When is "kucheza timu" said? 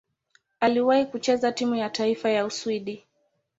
1.05-1.75